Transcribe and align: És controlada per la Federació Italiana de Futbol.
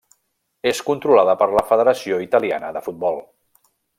És 0.69 0.79
controlada 0.87 1.35
per 1.41 1.49
la 1.57 1.65
Federació 1.73 2.19
Italiana 2.25 2.73
de 2.79 2.85
Futbol. 2.89 3.23